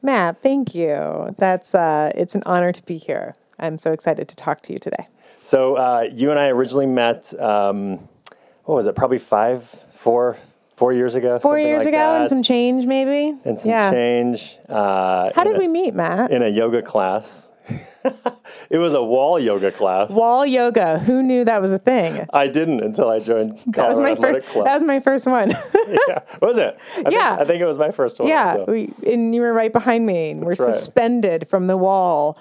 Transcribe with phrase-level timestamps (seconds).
[0.00, 1.34] Matt, thank you.
[1.36, 3.34] That's uh, it's an honor to be here.
[3.58, 5.06] I'm so excited to talk to you today.
[5.42, 7.38] So uh, you and I originally met.
[7.38, 8.08] Um,
[8.64, 8.96] what was it?
[8.96, 10.38] Probably five, four,
[10.76, 11.38] four years ago.
[11.40, 12.20] Four years like ago, that.
[12.22, 13.38] and some change, maybe.
[13.44, 13.90] and some yeah.
[13.90, 14.56] change.
[14.66, 16.30] Uh, How did a- we meet, Matt?
[16.30, 17.50] In a yoga class.
[18.70, 20.14] it was a wall yoga class.
[20.14, 20.98] Wall yoga.
[20.98, 22.26] Who knew that was a thing?
[22.32, 24.52] I didn't until I joined Colorado That was my Athletic first.
[24.52, 24.64] Club.
[24.64, 25.50] That was my first one.
[26.08, 26.20] yeah.
[26.40, 26.78] Was it?
[26.96, 27.30] I Yeah.
[27.30, 28.28] Think, I think it was my first one.
[28.28, 28.64] yeah, so.
[28.68, 30.58] we, and you were right behind me, and we're right.
[30.58, 32.38] suspended from the wall,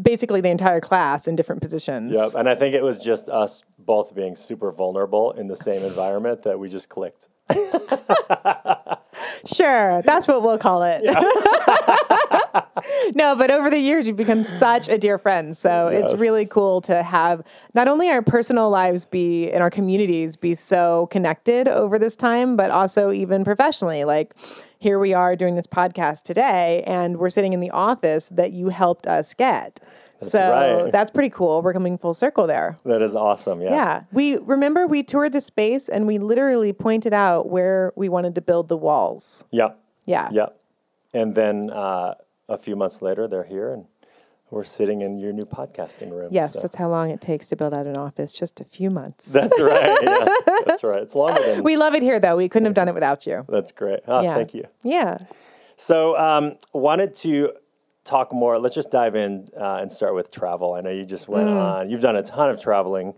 [0.00, 2.12] basically the entire class in different positions.
[2.12, 2.30] Yep.
[2.36, 6.42] And I think it was just us both being super vulnerable in the same environment
[6.42, 7.28] that we just clicked.
[9.46, 11.04] Sure, that's what we'll call it.
[13.14, 15.56] no, but over the years, you've become such a dear friend.
[15.56, 17.42] So it's really cool to have
[17.74, 22.56] not only our personal lives be and our communities be so connected over this time,
[22.56, 24.04] but also even professionally.
[24.04, 24.34] Like
[24.78, 28.68] here we are doing this podcast today, and we're sitting in the office that you
[28.68, 29.80] helped us get.
[30.20, 30.50] So
[30.82, 30.92] right.
[30.92, 31.62] that's pretty cool.
[31.62, 32.76] We're coming full circle there.
[32.84, 33.60] That is awesome.
[33.60, 33.70] Yeah.
[33.70, 34.02] Yeah.
[34.12, 38.40] We remember we toured the space and we literally pointed out where we wanted to
[38.40, 39.44] build the walls.
[39.50, 39.72] Yeah.
[40.06, 40.28] Yeah.
[40.32, 40.46] Yeah.
[41.12, 42.14] And then uh,
[42.48, 43.86] a few months later, they're here and
[44.50, 46.28] we're sitting in your new podcasting room.
[46.30, 48.32] Yes, so- that's how long it takes to build out an office.
[48.32, 49.32] Just a few months.
[49.32, 49.98] That's right.
[50.02, 50.26] Yeah,
[50.66, 51.02] that's right.
[51.02, 51.64] It's longer than.
[51.64, 52.36] We love it here, though.
[52.36, 53.44] We couldn't have done it without you.
[53.48, 54.00] that's great.
[54.06, 54.34] Oh, Yeah.
[54.34, 54.64] Thank you.
[54.82, 55.18] Yeah.
[55.76, 57.52] So, um, wanted to
[58.04, 58.58] talk more.
[58.58, 60.74] Let's just dive in uh, and start with travel.
[60.74, 61.32] I know you just Mm.
[61.34, 61.90] went on.
[61.90, 63.14] You've done a ton of traveling,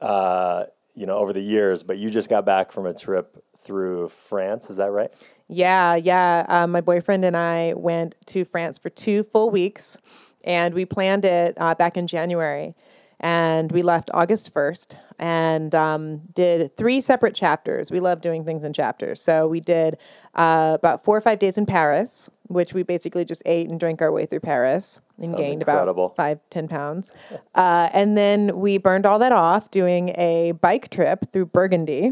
[0.00, 4.08] uh, you know, over the years, but you just got back from a trip through
[4.08, 4.70] France.
[4.70, 5.10] Is that right?
[5.48, 5.94] Yeah.
[5.96, 6.46] Yeah.
[6.48, 9.98] Um, my boyfriend and I went to France for two full weeks,
[10.44, 12.74] and we planned it uh, back in January.
[13.22, 17.92] And we left August 1st and um, did three separate chapters.
[17.92, 19.22] We love doing things in chapters.
[19.22, 19.96] So we did
[20.34, 24.02] uh, about four or five days in Paris, which we basically just ate and drank
[24.02, 26.06] our way through Paris and Sounds gained incredible.
[26.06, 27.12] about five, ten pounds.
[27.54, 32.10] Uh, and then we burned all that off doing a bike trip through Burgundy.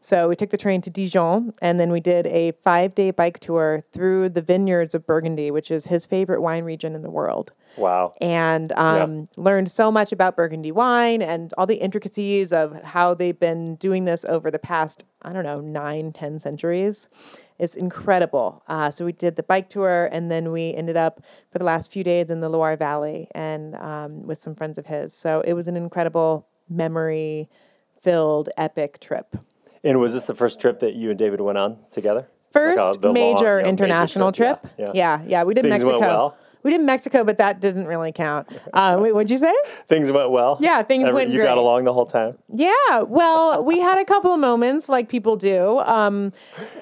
[0.00, 3.38] So we took the train to Dijon and then we did a five day bike
[3.38, 7.52] tour through the vineyards of Burgundy, which is his favorite wine region in the world.
[7.76, 8.14] Wow.
[8.20, 13.38] And um, learned so much about Burgundy wine and all the intricacies of how they've
[13.38, 17.08] been doing this over the past, I don't know, nine, ten centuries.
[17.58, 18.62] It's incredible.
[18.68, 21.22] Uh, so we did the bike tour and then we ended up
[21.52, 24.86] for the last few days in the Loire Valley and um, with some friends of
[24.86, 25.14] his.
[25.14, 27.48] So it was an incredible memory
[28.00, 29.36] filled epic trip.
[29.82, 32.28] And was this the first trip that you and David went on together?
[32.52, 34.60] First Like, uh, the long, major you know, international trip?
[34.62, 34.72] trip.
[34.78, 35.42] Yeah, Yeah, yeah.
[35.44, 35.98] We did Things Mexico.
[36.00, 36.36] well?
[36.64, 38.48] We did Mexico, but that didn't really count.
[38.72, 39.54] Uh, wait, what'd you say?
[39.86, 40.56] Things went well.
[40.60, 41.46] Yeah, things went You great.
[41.46, 42.32] got along the whole time.
[42.48, 45.78] Yeah, well, we had a couple of moments like people do.
[45.80, 46.32] Um,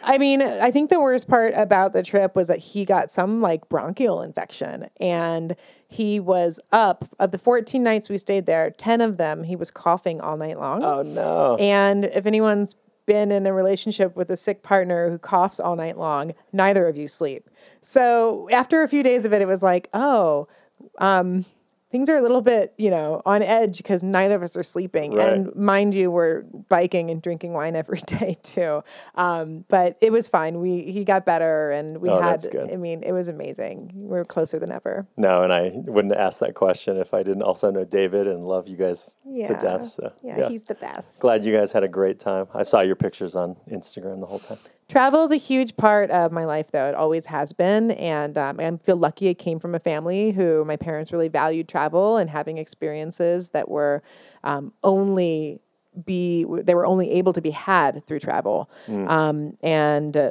[0.04, 3.40] I mean, I think the worst part about the trip was that he got some
[3.40, 5.56] like bronchial infection and
[5.88, 9.70] he was up of the 14 nights we stayed there, 10 of them he was
[9.70, 10.82] coughing all night long.
[10.84, 11.56] Oh no.
[11.56, 12.76] And if anyone's
[13.12, 16.96] been in a relationship with a sick partner who coughs all night long, neither of
[16.96, 17.50] you sleep.
[17.82, 20.48] So after a few days of it, it was like, oh,
[20.96, 21.44] um,
[21.92, 25.12] things are a little bit, you know, on edge because neither of us are sleeping.
[25.14, 25.32] Right.
[25.34, 28.82] And mind you, we're biking and drinking wine every day too.
[29.14, 30.58] Um, but it was fine.
[30.60, 32.44] We he got better, and we Oh, had.
[32.72, 33.92] I mean, it was amazing.
[33.94, 35.06] We're closer than ever.
[35.16, 38.66] No, and I wouldn't ask that question if I didn't also know David and love
[38.68, 39.46] you guys Yeah.
[39.48, 39.84] to death.
[39.84, 41.20] So Yeah, he's the best.
[41.20, 42.46] glad you guys had a great time.
[42.54, 44.58] I saw your pictures on Instagram the whole time.
[44.92, 46.86] Travel is a huge part of my life, though.
[46.86, 47.92] It always has been.
[47.92, 51.66] And um, I feel lucky I came from a family who my parents really valued
[51.66, 54.02] travel and having experiences that were
[54.44, 55.62] um, only
[56.04, 58.70] be they were only able to be had through travel.
[59.08, 60.30] Um, and uh,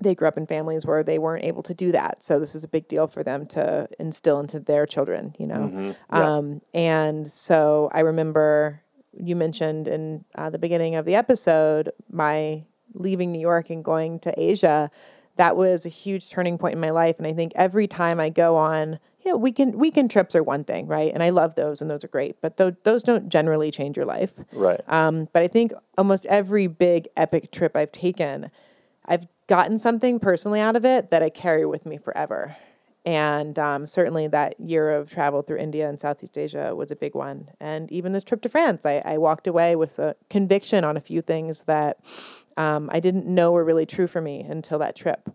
[0.00, 2.20] they grew up in families where they weren't able to do that.
[2.24, 5.94] So this is a big deal for them to instill into their children, you know.
[6.12, 6.34] Yeah.
[6.36, 8.82] Um, and so I remember
[9.16, 12.64] you mentioned in uh, the beginning of the episode my
[12.94, 14.90] leaving New York and going to Asia.
[15.36, 18.30] That was a huge turning point in my life, and I think every time I
[18.30, 21.12] go on, you know, weekend weekend trips are one thing, right?
[21.12, 24.06] And I love those, and those are great, but those those don't generally change your
[24.06, 24.32] life.
[24.52, 24.80] Right.
[24.86, 28.50] Um, but I think almost every big epic trip I've taken,
[29.06, 32.56] I've gotten something personally out of it that I carry with me forever.
[33.06, 37.14] And um, certainly that year of travel through India and Southeast Asia was a big
[37.14, 37.50] one.
[37.60, 41.00] And even this trip to France, I, I walked away with a conviction on a
[41.00, 41.98] few things that
[42.56, 45.28] um, I didn't know were really true for me until that trip.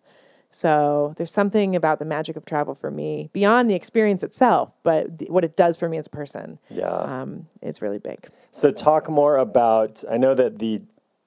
[0.52, 5.20] So there's something about the magic of travel for me beyond the experience itself, but
[5.20, 6.88] th- what it does for me as a person Yeah.
[6.90, 8.28] um, is really big.
[8.52, 10.04] So, talk more about.
[10.10, 10.82] I know that the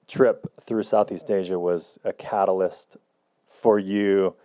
[0.09, 2.97] trip through Southeast Asia was a catalyst
[3.47, 4.35] for you,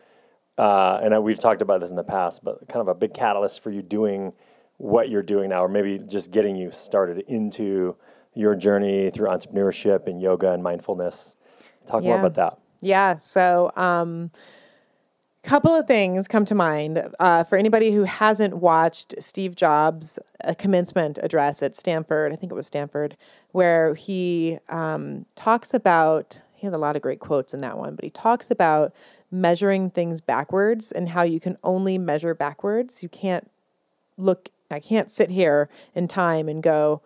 [0.56, 3.12] uh, and I- we've talked about this in the past, but kind of a big
[3.12, 4.32] catalyst for you doing
[4.76, 7.96] what you're doing now, or maybe just getting you started into
[8.32, 11.34] your journey through entrepreneurship and yoga and mindfulness.
[11.88, 12.58] Talk more about that.
[12.80, 13.16] Yeah.
[13.16, 14.30] So, um,
[15.48, 20.52] couple of things come to mind uh, for anybody who hasn't watched Steve Jobs' uh,
[20.58, 22.32] commencement address at Stanford.
[22.32, 23.16] I think it was Stanford,
[23.52, 26.42] where he um, talks about.
[26.54, 28.92] He has a lot of great quotes in that one, but he talks about
[29.30, 33.02] measuring things backwards and how you can only measure backwards.
[33.02, 33.50] You can't
[34.18, 34.50] look.
[34.70, 37.00] I can't sit here in time and go.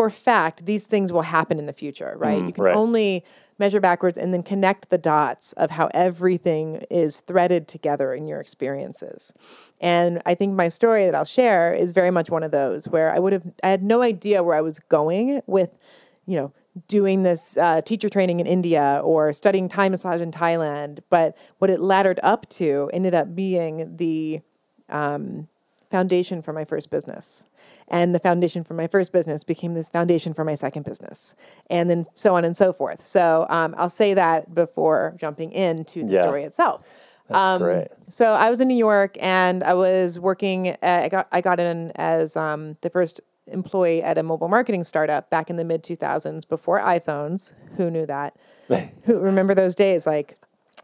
[0.00, 2.42] For fact, these things will happen in the future, right?
[2.42, 2.74] you can right.
[2.74, 3.22] only
[3.58, 8.40] measure backwards and then connect the dots of how everything is threaded together in your
[8.40, 9.30] experiences.
[9.78, 13.14] And I think my story that I'll share is very much one of those where
[13.14, 15.78] I would have I had no idea where I was going with,
[16.24, 16.54] you know,
[16.88, 21.68] doing this uh, teacher training in India or studying Thai massage in Thailand, but what
[21.68, 24.40] it laddered up to ended up being the
[24.88, 25.46] um,
[25.90, 27.44] foundation for my first business.
[27.88, 31.34] And the foundation for my first business became this foundation for my second business,
[31.68, 33.00] and then so on and so forth.
[33.00, 36.22] So um, I'll say that before jumping into the Yeah.
[36.22, 36.86] story itself.
[37.28, 37.88] That's great.
[38.08, 40.68] So I was in New York, and I was working.
[40.68, 44.84] At, I got I got in as um, the first employee at a mobile marketing
[44.84, 47.52] startup back in the mid two thousands before iPhones.
[47.76, 48.36] Who knew that?
[49.04, 50.06] Who remember those days?
[50.06, 50.38] Like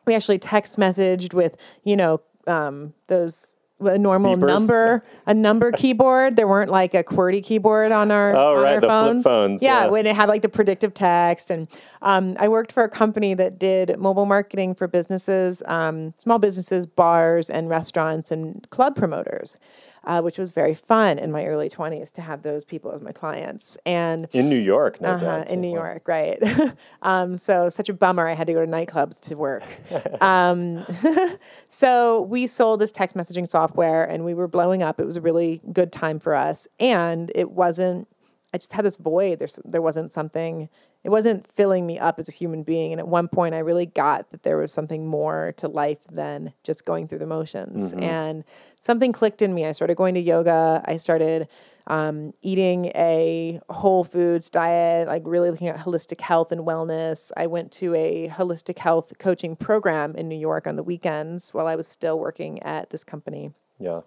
[0.06, 4.46] we actually text messaged with you know um, those a normal Beepers?
[4.46, 6.36] number a number keyboard.
[6.36, 9.24] There weren't like a QWERTY keyboard on our Oh, on right, our phones.
[9.24, 9.90] phones, Yeah, yeah.
[9.90, 11.68] when it had like the predictive text and
[12.02, 16.86] um, I worked for a company that did mobile marketing for businesses, um, small businesses,
[16.86, 19.58] bars and restaurants and club promoters,
[20.06, 23.12] uh, which was very fun in my early twenties to have those people as my
[23.12, 24.28] clients and.
[24.32, 25.50] In New York, no Uh-huh, doubt.
[25.50, 25.60] in.
[25.60, 26.40] New York, right?
[27.02, 28.26] um, so such a bummer.
[28.28, 29.64] I had to go to nightclubs to work.
[30.22, 30.84] um,
[31.68, 35.00] so we sold this text messaging software, and we were blowing up.
[35.00, 38.08] It was a really good time for us, and it wasn't.
[38.56, 39.38] I just had this void.
[39.38, 40.70] There's there wasn't something.
[41.04, 42.90] It wasn't filling me up as a human being.
[42.90, 46.54] And at one point, I really got that there was something more to life than
[46.64, 47.92] just going through the motions.
[47.92, 48.44] And
[48.80, 49.66] something clicked in me.
[49.66, 50.82] I started going to yoga.
[50.86, 51.48] I started
[51.86, 57.30] um, eating a whole foods diet, like really looking at holistic health and wellness.
[57.36, 61.66] I went to a holistic health coaching program in New York on the weekends while
[61.66, 63.52] I was still working at this company.
[63.78, 64.00] Yeah.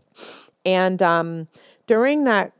[0.65, 1.47] And um,
[1.85, 2.51] during that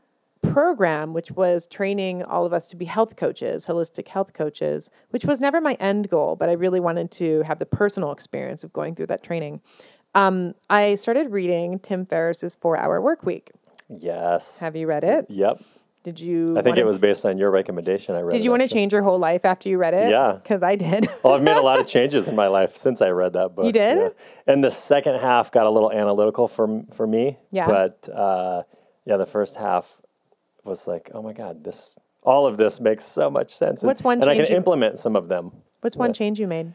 [0.42, 5.24] program, which was training all of us to be health coaches, holistic health coaches, which
[5.24, 8.72] was never my end goal, but I really wanted to have the personal experience of
[8.72, 9.60] going through that training.
[10.14, 13.52] Um, I started reading Tim Ferriss's Four Hour Work Week.
[13.88, 14.58] Yes.
[14.60, 15.26] Have you read it?
[15.28, 15.62] Yep.
[16.02, 16.56] Did you?
[16.58, 18.14] I think it was based on your recommendation.
[18.14, 18.30] I read.
[18.30, 20.10] Did you want to change your whole life after you read it?
[20.10, 20.38] Yeah.
[20.42, 21.06] because I did.
[21.22, 23.66] Well, I've made a lot of changes in my life since I read that book.
[23.66, 23.98] You did?
[23.98, 24.08] yeah.
[24.46, 27.36] And the second half got a little analytical for for me.
[27.50, 27.66] Yeah.
[27.66, 28.62] But uh,
[29.04, 30.00] yeah, the first half
[30.64, 33.82] was like, oh my god, this all of this makes so much sense.
[33.82, 35.52] And- What's one And I change can you- implement some of them.
[35.80, 36.14] What's one Yeah.
[36.14, 36.74] change you made?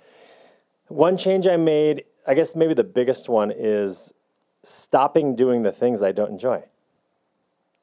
[0.87, 4.11] One change I made, I guess maybe the biggest one is
[4.63, 6.63] stopping doing the things I don't enjoy.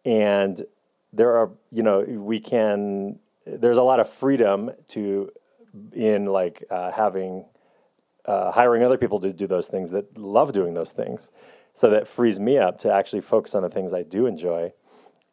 [0.05, 0.63] and
[1.13, 5.31] there are you know we can there's a lot of freedom to
[5.93, 7.45] in like uh, having
[8.25, 11.31] uh, hiring other people to do those things that love doing those things
[11.73, 14.73] so that frees me up to actually focus on the things i do enjoy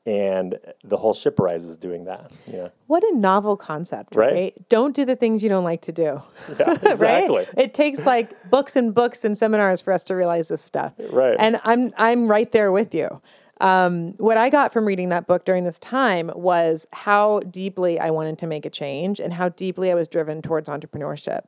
[0.10, 4.34] and the whole Shiprise is doing that yeah What a novel concept, right?
[4.34, 4.70] Right?
[4.70, 6.22] Don't do the things you don't like to do.
[6.58, 7.48] yeah exactly Right?
[7.58, 10.94] It takes like books and books and seminars for us to realize this stuff.
[11.12, 11.36] Right.
[11.40, 13.22] And I'm I'm right there with you.
[13.60, 18.10] Um, what I got from reading that book during this time was how deeply I
[18.10, 21.42] wanted to make a change and how deeply I was driven towards entrepreneurship.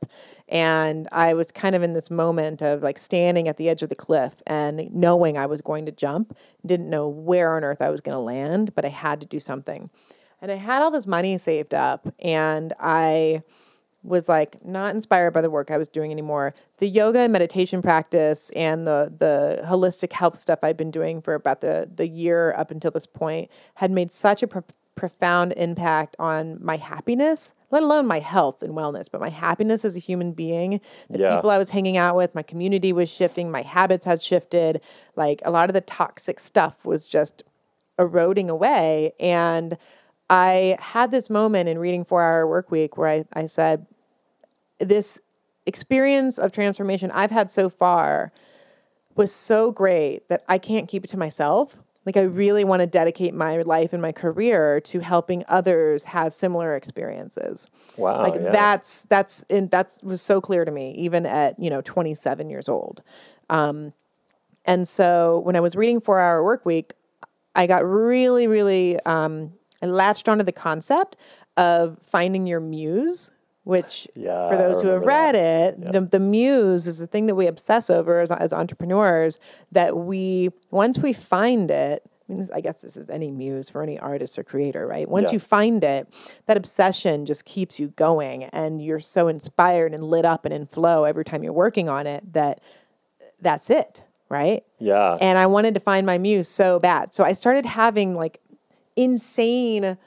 [0.48, 3.88] And I was kind of in this moment of like standing at the edge of
[3.88, 7.88] the cliff and knowing I was going to jump, didn't know where on earth I
[7.88, 9.88] was going to land, but I had to do something.
[10.42, 13.42] And I had all this money saved up and I
[14.02, 16.54] was like not inspired by the work I was doing anymore.
[16.78, 21.34] The yoga and meditation practice and the the holistic health stuff I'd been doing for
[21.34, 24.64] about the the year up until this point had made such a pro-
[24.96, 29.96] profound impact on my happiness, let alone my health and wellness, but my happiness as
[29.96, 30.80] a human being.
[31.08, 31.36] The Yeah.
[31.36, 34.82] people I was hanging out with, my community was shifting, my habits had shifted.
[35.16, 37.42] Like a lot of the toxic stuff was just
[37.98, 39.76] eroding away and
[40.30, 43.86] I had this moment in reading Four Hour Work Week where I, I said,
[44.82, 45.20] This
[45.66, 48.32] experience of transformation I've had so far
[49.14, 51.78] was so great that I can't keep it to myself.
[52.04, 56.32] Like, I really want to dedicate my life and my career to helping others have
[56.32, 57.68] similar experiences.
[57.96, 58.50] wow like yeah.
[58.50, 62.68] that's that's and that's was so clear to me even at you know 27 years
[62.68, 63.02] old
[63.50, 63.92] um,
[64.64, 66.94] and so when i was reading four hour work week
[67.54, 69.50] i got really really um,
[69.82, 71.16] i latched onto the concept
[71.56, 73.30] of finding your muse
[73.64, 77.34] which Yeah, for those who have read it the, the muse is the thing that
[77.34, 79.38] we obsess over as, as entrepreneurs
[79.70, 83.68] that we once we find it I, mean, this- I guess this is any muse
[83.68, 85.08] for any artist or creator right?
[85.08, 85.34] Once Yeah.
[85.34, 86.08] you find it
[86.46, 90.66] that obsession just keeps you going and you're so inspired and lit up and in
[90.66, 92.60] flow every time you're working on it that
[93.40, 94.64] that's it right?
[94.78, 95.18] Yeah.
[95.20, 97.12] And I wanted to find my muse so bad.
[97.12, 98.40] So I started having like
[98.96, 99.98] insane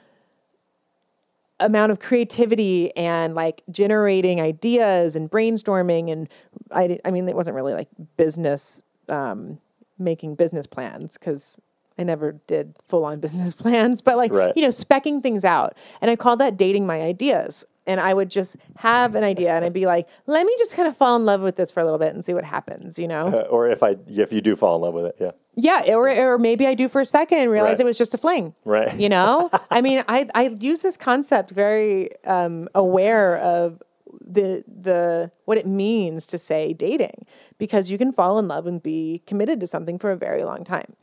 [1.60, 6.28] amount of creativity and like generating ideas and brainstorming and
[6.70, 9.58] I I mean it wasn't really like business um
[9.98, 11.58] making business plans cuz
[11.98, 14.52] I never did full on business plans, but like, Right.
[14.54, 15.74] you know, specking things out.
[16.02, 17.64] And I call that dating my ideas.
[17.86, 20.88] And I would just have an idea and I'd be like, let me just kind
[20.88, 23.06] of fall in love with this for a little bit and see what happens, you
[23.06, 23.28] know?
[23.28, 26.08] Uh, or if I if you do fall in love with it yeah Yeah, or
[26.10, 27.80] or maybe I do for a second and realize Right.
[27.80, 28.54] it was just a fling.
[28.64, 28.94] Right.
[28.98, 29.50] You know?
[29.70, 33.82] I mean, I I use this concept very um, aware of
[34.20, 37.24] the the what it means to say dating
[37.58, 40.64] because you can fall in love and be committed to something for a very long
[40.64, 40.94] time.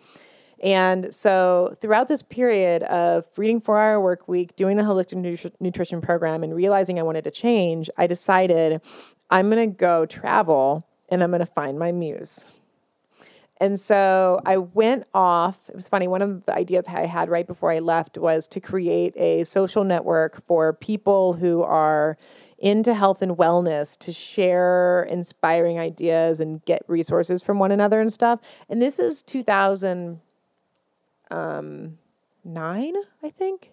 [0.63, 5.99] And so throughout this period of reading 4-hour work week, doing the holistic nutri- nutrition
[5.99, 8.81] program and realizing I wanted to change, I decided
[9.29, 12.55] I'm going to go travel and I'm going to find my muse.
[13.57, 15.69] And so I went off.
[15.69, 16.07] It was funny.
[16.07, 19.83] One of the ideas I had right before I left was to create a social
[19.83, 22.17] network for people who are
[22.57, 28.11] into health and wellness to share inspiring ideas and get resources from one another and
[28.11, 28.39] stuff.
[28.69, 29.21] And this is
[31.29, 33.71] 2009, I think.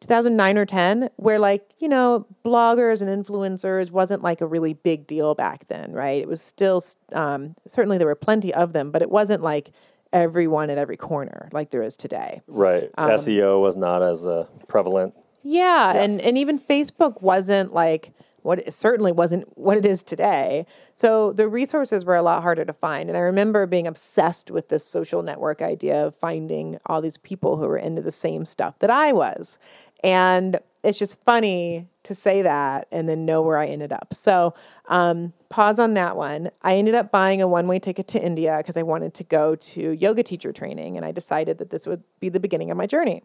[0.00, 5.06] 2009 or 10 where like you know bloggers and influencers wasn't like a really big
[5.06, 6.22] deal back then right?
[6.22, 6.82] It was still
[7.12, 9.72] um, certainly there were plenty of them but it wasn't like
[10.12, 12.40] everyone at every corner like there is today.
[12.46, 12.90] Right.
[12.96, 15.14] Um, SEO was not as uh, prevalent.
[15.42, 18.12] Yeah, and and even Facebook wasn't like
[18.48, 20.64] what it certainly wasn't what it is today.
[20.94, 23.10] So the resources were a lot harder to find.
[23.10, 27.58] And I remember being obsessed with this social network idea of finding all these people
[27.58, 29.58] who were into the same stuff that I was.
[30.02, 34.14] And it's just funny to say that and then know where I ended up.
[34.14, 34.54] So
[34.86, 36.50] um, pause on that one.
[36.62, 39.56] I ended up buying a one way ticket to India because I wanted to go
[39.56, 42.86] to yoga teacher training, and I decided that this would be the beginning of my
[42.86, 43.22] journey.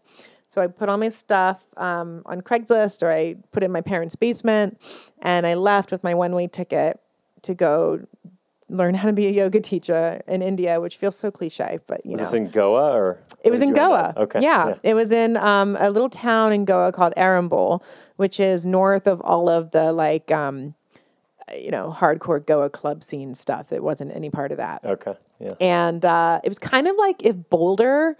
[0.53, 3.81] So I put all my stuff um, on Craigslist or I put it in my
[3.81, 4.79] parents' basement,
[5.19, 7.00] and I left with my one way ticket
[7.41, 8.05] to go
[8.69, 12.12] learn how to be a yoga teacher in India, which feels so cliche, but you
[12.12, 12.25] was know.
[12.25, 14.24] this in Goa or It was in did you end Goa.
[14.25, 14.75] okay Yeah.
[14.83, 17.81] It was in um, a little town in Goa called Arambol,
[18.17, 20.75] which is north of all of the like, um,
[21.57, 23.74] you know, hardcore Goa club scene stuff.
[23.74, 24.86] It wasn't any part of that.
[24.86, 28.17] okay yeah And uh, it was kind of like if Boulder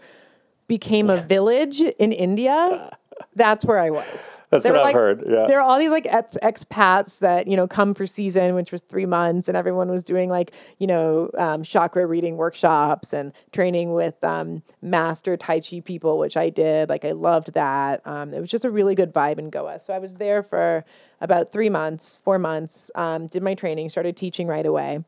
[0.68, 2.54] became a village in India.
[2.54, 2.90] Uh,
[3.36, 4.42] That's where I was.
[4.50, 5.46] That's There what I've like, heard, yeah.
[5.48, 8.82] There are all these like ex- expats that, you know, come for season, which was
[8.82, 13.94] three months, and everyone was doing like, you know, um, chakra reading workshops and training
[13.94, 16.90] with um, master Tai Chi people, which I did.
[16.90, 18.06] Like, I loved that.
[18.06, 19.80] Um, it was just a really good vibe in Goa.
[19.80, 20.86] So I was there for
[21.22, 25.04] about three months, four months, um, did my training, started teaching right away.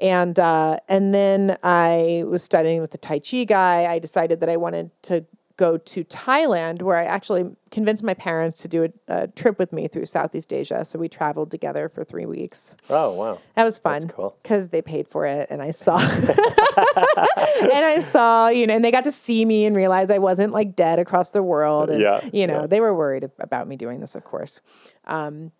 [0.00, 3.86] And, uh, and then I was studying with the Tai Chi guy.
[3.86, 5.24] I decided that I wanted to
[5.56, 9.72] go to Thailand, where I actually convinced my parents to do a, a trip with
[9.72, 10.84] me through Southeast Asia.
[10.84, 12.74] So we traveled together for three weeks.
[12.90, 13.38] Oh wow.
[13.54, 14.36] That was fun cool.
[14.42, 18.90] because they paid for it, and I saw, and I saw, you know, and they
[18.90, 21.90] got to see me and realize I wasn't like dead across the world.
[21.90, 22.66] And, Yeah, you know, yeah.
[22.66, 24.60] they were worried about me doing this, of course.
[25.06, 25.52] Um,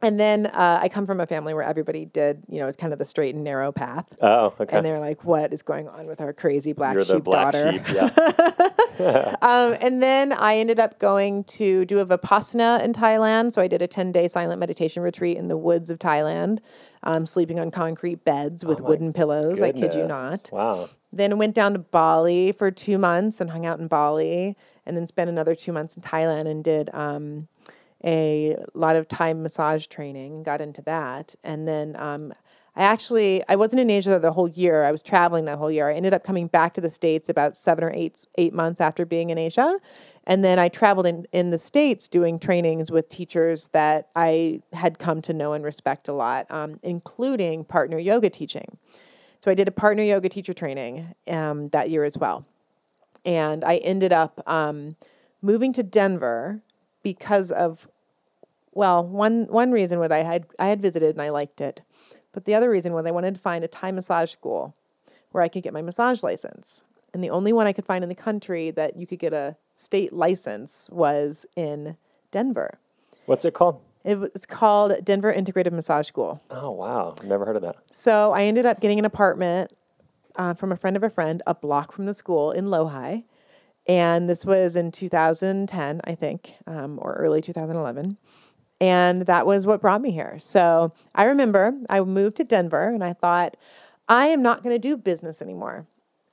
[0.00, 2.92] and then uh, I come from a family where everybody did, you know, it's kind
[2.92, 4.14] of the straight and narrow path.
[4.22, 4.76] Oh okay.
[4.76, 7.52] And they're like, "What is going on with our crazy black You're sheep the black
[7.52, 7.82] daughter?" sheep.
[7.92, 8.10] Yeah.
[9.40, 13.52] Um, and then I ended up going to do a Vipassana in Thailand.
[13.52, 16.58] So I did a 10 day silent meditation retreat in the woods of Thailand,
[17.02, 19.62] um, sleeping on concrete beds with wooden pillows.
[19.62, 20.50] I kid you not.
[20.52, 20.88] Wow.
[21.12, 25.06] Then went down to Bali for two months and hung out in Bali, and then
[25.06, 27.48] spent another two months in Thailand and did um,
[28.04, 30.42] a lot of Thai massage training.
[30.42, 32.34] Got into that, and then um,
[32.78, 34.84] I actually I wasn't in Asia the whole year.
[34.84, 35.90] I was traveling that whole year.
[35.90, 39.04] I ended up coming back to the states about seven or eight eight months after
[39.04, 39.80] being in Asia,
[40.24, 45.00] and then I traveled in in the states doing trainings with teachers that I had
[45.00, 48.78] come to know and respect a lot, um, including partner yoga teaching.
[49.40, 52.44] So I did a partner yoga teacher training um, that year as well.
[53.24, 54.96] And I ended up um,
[55.42, 56.62] moving to Denver
[57.02, 57.88] because of,
[58.72, 61.82] well, one, one reason was I had, I had visited and I liked it.
[62.38, 64.72] But the other reason was I wanted to find a Thai massage school
[65.32, 66.84] where I could get my massage license.
[67.12, 69.56] And the only one I could find in the country that you could get a
[69.74, 71.96] state license was in
[72.30, 72.78] Denver.
[73.26, 73.80] What's it called?
[74.04, 76.40] It was called Denver Integrative Massage School.
[76.48, 77.16] Oh wow.
[77.24, 77.74] Never heard of that.
[77.90, 79.72] So I ended up getting an apartment
[80.36, 83.24] uh, from a friend of a friend, a block from the school in Lohi.
[83.88, 88.16] And this was in 2010, I think, um, or early 2011.
[88.80, 90.38] And that was what brought me here.
[90.38, 93.56] So I remember I moved to Denver and I thought,
[94.08, 95.86] I am not going to do business anymore.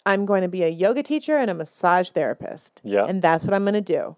[0.06, 2.82] I'm going to be a yoga teacher and a massage therapist.
[2.84, 3.06] Yeah.
[3.06, 4.16] And that's what I'm going to do.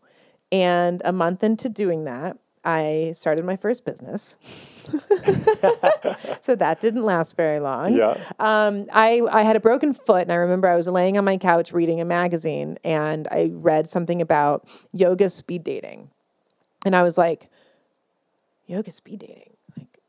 [0.51, 4.35] And a month into doing that, I started my first business.
[6.41, 7.95] so that didn't last very long.
[7.95, 8.17] Yeah.
[8.39, 11.37] Um, I, I had a broken foot, and I remember I was laying on my
[11.37, 16.09] couch reading a magazine, and I read something about yoga speed dating.
[16.85, 17.49] And I was like,
[18.67, 19.55] yoga speed dating?
[19.77, 19.99] Like,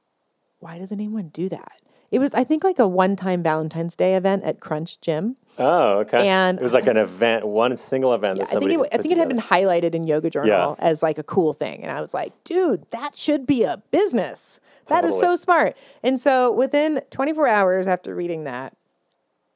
[0.59, 1.81] why does anyone do that?
[2.11, 5.37] It was, I think, like a one time Valentine's Day event at Crunch Gym.
[5.59, 6.27] Oh, okay.
[6.29, 9.13] And- it was like an event, one single event that I think it, I think
[9.13, 12.15] it had been highlighted in Yoga Journal as like a cool thing, and I was
[12.15, 14.61] like, dude, that should be a business.
[14.87, 15.77] That is so smart.
[16.03, 18.75] And so within 24 hours after reading that,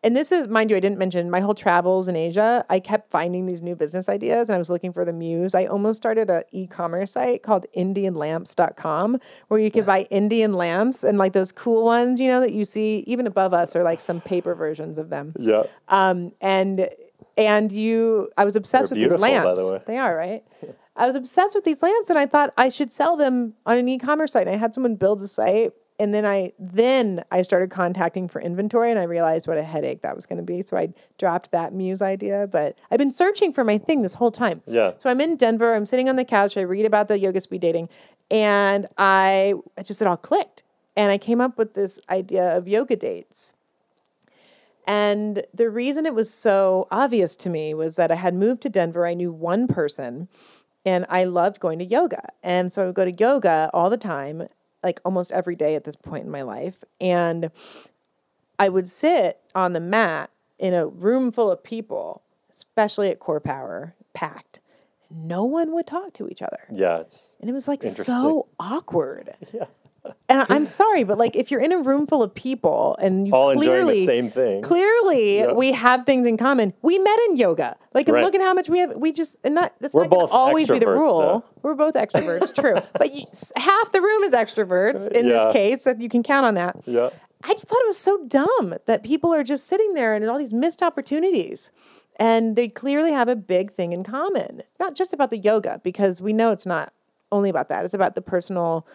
[0.04, 2.64] and this is, mind you, I didn't mention my whole travels in Asia.
[2.68, 5.54] I kept finding these new business ideas and I was looking for the muse.
[5.54, 11.02] I almost started an e commerce site called indianlamps.com where you could buy Indian lamps
[11.04, 14.00] and like those cool ones, you know, that you see even above us or like
[14.00, 15.64] some paper versions of them Yeah.
[15.88, 16.88] um, and
[17.38, 19.80] and you i was obsessed They're with these the lamps way.
[19.86, 20.42] they are right
[20.96, 23.88] i was obsessed with these lamps and i thought i should sell them on an
[23.88, 27.70] e-commerce site and i had someone build a site and then i then i started
[27.70, 30.76] contacting for inventory and i realized what a headache that was going to be so
[30.76, 30.88] i
[31.18, 34.92] dropped that muse idea but i've been searching for my thing this whole time Yeah.
[34.98, 37.60] so i'm in denver i'm sitting on the couch i read about the yoga speed
[37.60, 37.88] dating
[38.30, 40.62] and i it just it all clicked
[40.96, 43.52] and i came up with this idea of yoga dates
[44.86, 48.68] and the reason it was so obvious to me was that I had moved to
[48.68, 49.06] Denver.
[49.06, 50.28] I knew one person
[50.84, 52.30] and I loved going to yoga.
[52.42, 54.48] And so I would go to yoga all the time,
[54.82, 56.82] like almost every day at this point in my life.
[57.00, 57.50] And
[58.58, 62.22] I would sit on the mat in a room full of people,
[62.56, 64.60] especially at Core Power, packed.
[65.10, 66.60] No one would talk to each other.
[66.72, 66.98] Yeah.
[67.00, 69.30] It's And it was like so awkward.
[70.28, 73.32] And I'm sorry, but like if you're in a room full of people and you
[73.34, 74.62] All enjoying the clearly same thing.
[74.62, 75.52] clearly Yeah.
[75.52, 76.72] we have things in common.
[76.82, 77.76] We met in yoga.
[77.94, 78.24] Like Right.
[78.24, 78.96] look at how much we have.
[78.96, 81.18] We just and not that's We're not always be the rule.
[81.20, 81.44] though.
[81.62, 82.76] We're both extroverts, true.
[82.98, 85.32] But you, half the room is extroverts in Yeah.
[85.44, 86.76] this case, so you can count on that.
[86.84, 87.10] yeah.
[87.44, 90.38] I just thought it was so dumb that people are just sitting there and all
[90.38, 91.70] these missed opportunities.
[92.16, 94.62] And they clearly have a big thing in common.
[94.78, 96.92] Not just about the yoga, because we know it's not
[97.32, 97.84] only about that.
[97.84, 98.86] It's about the personal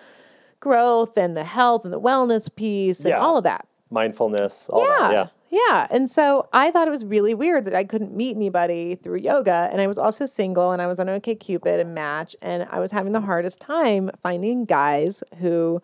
[0.60, 3.20] growth and the health and the wellness piece and Yeah.
[3.20, 3.68] all of that.
[3.90, 4.68] Mindfulness.
[4.70, 4.98] All yeah.
[5.00, 5.12] That.
[5.14, 5.28] Yeah.
[5.50, 5.88] Yeah.
[5.90, 9.70] And so I thought it was really weird that I couldn't meet anybody through yoga.
[9.72, 12.36] And I was also single and I was on OK Cupid and Match.
[12.42, 15.82] And I was having the hardest time finding guys who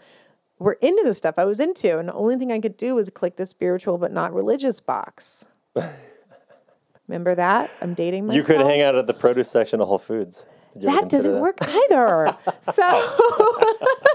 [0.59, 1.97] were into the stuff I was into.
[1.97, 5.45] And the only thing I could do was click the spiritual but not religious box.
[7.07, 7.69] Remember that?
[7.81, 8.47] I'm dating myself.
[8.47, 10.45] You could hang out at the produce section of Whole Foods.
[10.73, 12.35] Did you ever that doesn't work either.
[12.61, 12.81] so,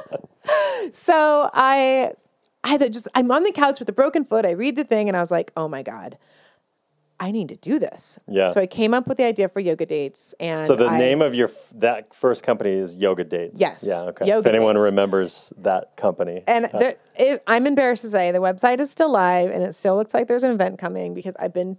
[0.92, 2.12] so I,
[2.64, 4.44] I just, I'm on the couch with a broken foot.
[4.46, 6.18] I read the thing and I was like, oh my God,
[7.20, 8.18] I need to do this.
[8.28, 8.48] Yeah.
[8.48, 10.34] So I came up with the idea for yoga dates.
[10.38, 13.60] And So the I- name of your f- that first company is Yoga Dates.
[13.60, 14.08] Yes, Yeah.
[14.10, 14.26] Okay.
[14.26, 14.84] Yoga if anyone Dates.
[14.84, 16.44] remembers that company.
[16.46, 19.74] And Uh, there, it, I'm embarrassed to say the website is still live and it
[19.74, 21.76] still looks like there's an event coming because I've been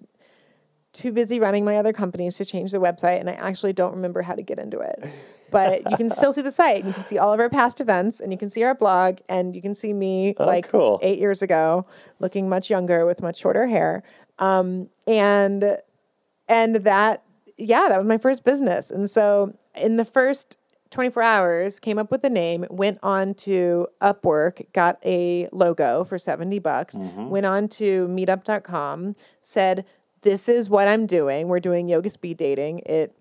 [0.92, 4.22] too busy running my other companies to change the website and I actually don't remember
[4.24, 5.04] how to get into it.
[5.52, 6.86] But you can still see the site.
[6.86, 9.56] You can see all of our past events and you can see our blog and
[9.56, 11.00] you can see me like Oh, cool.
[11.02, 11.86] eight years ago
[12.20, 14.04] looking much younger with much shorter hair.
[14.40, 15.78] Um, and
[16.48, 17.24] and that
[17.58, 18.90] yeah that was my first business.
[18.92, 20.56] And so in the first
[20.92, 26.18] 24 hours came up with the name went on to upwork got a logo for
[26.18, 29.86] 70 bucks went on to meetup.com said
[30.22, 31.48] this is what i'm doing.
[31.48, 32.80] We're doing yoga speed dating.
[32.88, 33.14] It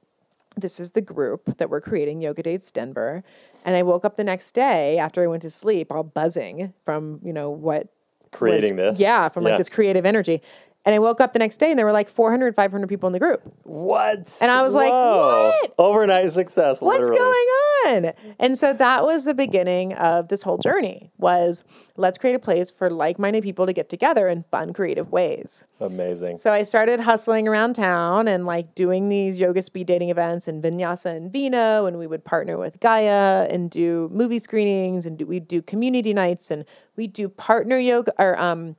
[0.61, 3.23] this is the group that we're creating yoga dates denver.
[3.64, 7.21] And i woke up the next day after i went to sleep all buzzing from
[7.23, 7.88] you know what
[8.31, 9.01] Creating was- this?
[9.01, 10.42] yeah from like this creative energy
[10.88, 13.12] and i woke up the next day and there were like 400 500 people in
[13.12, 14.38] the group what?
[14.40, 15.74] And I was like, what?
[15.77, 16.81] Overnight success.
[16.81, 17.18] what's literally.
[17.18, 21.62] going on and so that was the beginning of this whole journey was
[21.96, 26.37] let's create a place for like-minded people to get together in fun creative ways Amazing.
[26.37, 30.62] so i started hustling around town and like doing these yoga speed dating events in
[30.62, 35.27] vinyasa and vino and we would partner with gaia and do movie screenings and do,
[35.27, 36.64] we'd do community nights and
[36.96, 38.77] we'd do partner yoga or um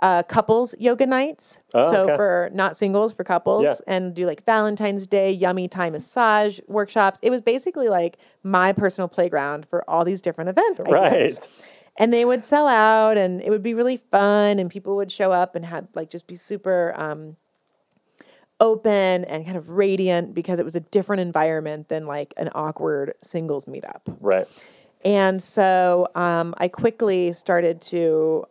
[0.00, 1.60] uh, couples yoga nights.
[1.74, 2.16] Oh, so okay.
[2.16, 3.94] for not singles, for couples, Yeah.
[3.94, 7.18] and do like Valentine's Day, yummy Thai massage workshops.
[7.22, 11.38] It was basically like my personal playground for all these different event ideas.
[11.40, 11.48] Right.
[11.98, 15.32] And they would sell out, and it would be really fun, and people would show
[15.32, 17.36] up and have like just be super um,
[18.60, 23.14] open and kind of radiant because it was a different environment than like an awkward
[23.22, 24.00] singles meetup.
[24.20, 24.46] Right.
[25.04, 28.44] And so um, I quickly started to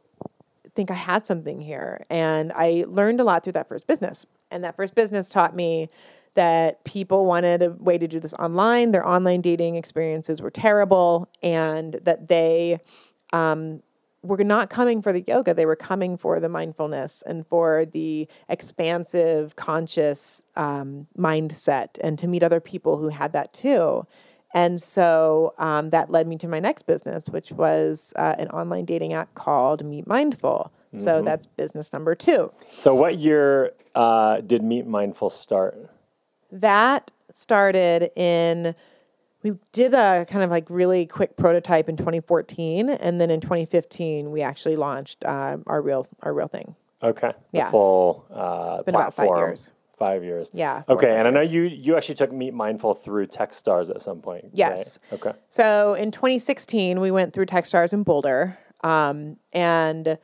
[0.76, 2.06] think I had something here.
[2.10, 4.26] And I learned a lot through that first business.
[4.52, 5.88] And that first business taught me
[6.36, 8.92] that people wanted a way to do this online.
[8.92, 12.80] Their online dating experiences were terrible, and that they
[13.34, 13.82] um,
[14.22, 15.54] were not coming for the yoga.
[15.54, 22.28] They were coming for the mindfulness and for the expansive, conscious um, mindset, and to
[22.28, 24.06] meet other people who had that too.
[24.56, 28.86] And so um, that led me to my next business, which was uh, an online
[28.86, 30.72] dating app called Meet Mindful.
[30.96, 32.54] So that's business number two.
[32.72, 35.76] So, what year uh, did Meet Mindful start?
[36.54, 38.76] That started in,
[39.44, 42.90] we did a kind of like really quick prototype in 2014.
[42.90, 46.76] And then in 2015, we actually launched um, our real our real thing.
[47.04, 47.34] Okay.
[47.52, 47.72] The Yeah.
[47.72, 49.72] full uh, It's been about five years.
[49.98, 50.52] Five years.
[50.54, 54.20] Yeah, Okay, and I know you you actually took Meet Mindful through TechStars at some
[54.20, 54.50] point.
[54.54, 55.00] Yes.
[55.12, 55.26] right?
[55.26, 55.40] Okay.
[55.48, 58.58] So in 2016, we went through Techstars in Boulder.
[58.84, 60.18] Um, and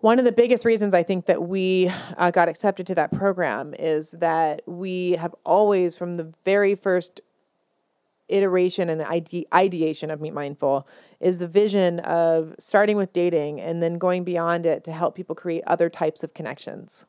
[0.00, 3.74] one of the biggest reasons I think that we uh, got accepted to that program
[3.78, 7.22] is that we have always, from the very first
[8.28, 10.86] iteration and the ide- ideation of Meet Mindful,
[11.20, 15.34] is the vision of starting with dating and then going beyond it to help people
[15.34, 17.06] create other types of connections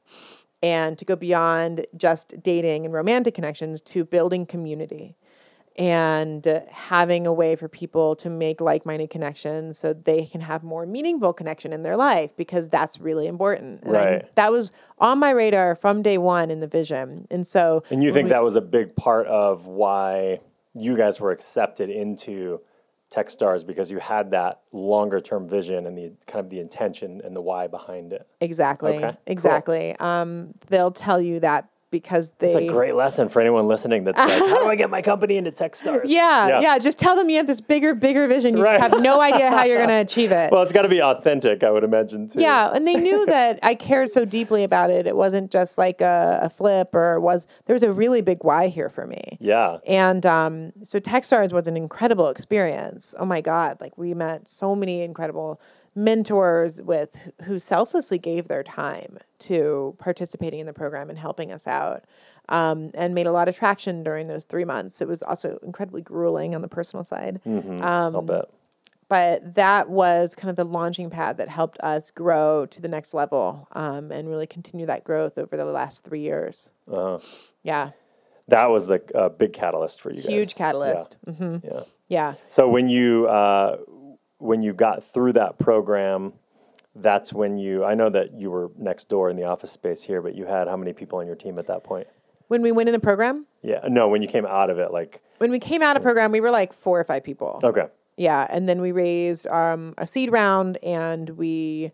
[0.63, 5.15] and to go beyond just dating and romantic connections to building community
[5.77, 10.63] and uh, having a way for people to make like-minded connections so they can have
[10.63, 13.83] more meaningful connection in their life because that's really important.
[13.83, 14.35] And I- Right.
[14.35, 17.27] that was on my radar from day one in the vision.
[17.29, 20.39] And so And you think that was a big part of why
[20.73, 22.61] you guys were accepted into
[23.15, 27.35] TechStars because you had that longer term vision and the kind of the intention and
[27.35, 28.27] the why behind it.
[28.41, 29.17] exactly, Okay, cool.
[29.27, 29.95] exactly.
[29.99, 31.69] Um, they'll tell you that
[31.99, 34.89] because they It's a great lesson for anyone listening that's like, how do I get
[34.89, 36.01] my company into TechStars?
[36.05, 38.57] yeah, yeah, Just tell them you have this bigger, bigger vision.
[38.57, 38.79] You Right.
[38.81, 40.51] have no idea how you're going to achieve it.
[40.51, 42.41] Well, it's got to be authentic, I would imagine, too.
[42.41, 45.07] Yeah, and they knew that I cared so deeply about it.
[45.07, 48.67] It wasn't just like a, a flip, or was there was a really big why
[48.67, 49.37] here for me.
[49.39, 49.77] Yeah.
[49.87, 53.15] And um, so Techstars was an incredible experience.
[53.17, 53.79] Oh my God!
[53.79, 55.61] Like we met so many incredible
[55.95, 61.65] mentors with who selflessly gave their time to participating in the program and helping us
[61.67, 62.03] out,
[62.49, 65.01] um, and made a lot of traction during those three months.
[65.01, 67.39] It was also incredibly grueling on the personal side.
[67.45, 68.49] I'll bet.
[69.07, 73.13] but that was kind of the launching pad that helped us grow to the next
[73.13, 76.71] level um, and really continue that growth over the last three years.
[76.91, 77.19] Uh-huh.
[77.63, 77.91] Yeah,
[78.49, 80.25] That was the uh, big catalyst for you guys.
[80.31, 81.17] huge catalyst.
[81.25, 81.33] Yeah.
[81.33, 81.81] hmm yeah.
[82.07, 82.33] Yeah.
[82.49, 83.77] So when you uh,
[84.37, 86.33] when you got through that program,
[86.95, 87.83] that's when you.
[87.83, 90.67] I know that you were next door in the office space here, but you had
[90.67, 92.07] how many people on your team at that point?
[92.47, 95.21] When we went in the program, Yeah, no, when you came out of it, like
[95.39, 97.59] when we came out of program, we were like four or five people.
[97.63, 101.91] okay, Yeah, and then we raised um, a seed round, and we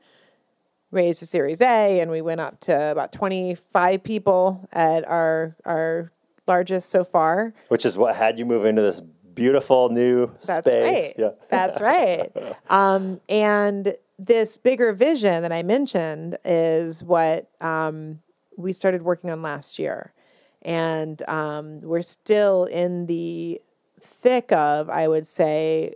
[0.92, 5.56] raised a Series A, and we went up to about twenty five people at our
[5.66, 6.12] our
[6.48, 7.54] largest so far.
[7.70, 9.02] which is what had you move into this
[9.34, 11.06] beautiful new That's space.
[11.08, 11.14] right.
[11.18, 12.32] Yeah, That's right.
[12.70, 18.20] Um, and this bigger vision that I mentioned is what um,
[18.58, 20.14] we started working on last year.
[20.62, 23.60] And um, we're still in the
[24.00, 25.96] thick of, I would say,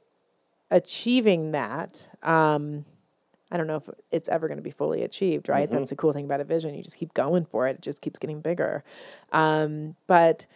[0.71, 2.07] achieving that.
[2.23, 2.85] Um,
[3.51, 5.69] I don't know if it's ever going to be fully achieved, right?
[5.69, 6.73] That's the cool thing about a vision.
[6.73, 8.83] You just keep going for it, it just keeps getting bigger.
[9.31, 10.47] Um, but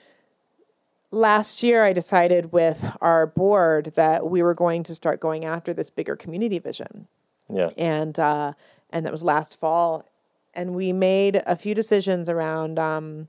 [1.12, 5.74] last year I decided with our board that we were going to start going after
[5.74, 7.08] this bigger community vision.
[7.50, 8.54] yeah, And uh,
[8.90, 10.06] and that was last fall.
[10.54, 13.28] And we made a few decisions around um,